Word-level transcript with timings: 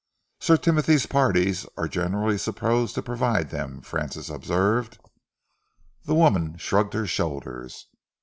"Sir 0.39 0.57
Timothy's 0.57 1.05
parties 1.05 1.67
are 1.77 1.87
generally 1.87 2.35
supposed 2.39 2.95
to 2.95 3.03
provide 3.03 3.51
them," 3.51 3.81
Francis 3.81 4.29
observed. 4.31 4.97
The 6.05 6.15
woman 6.15 6.57
shrugged 6.57 6.93
her 6.95 7.05
shoulders. 7.05 7.85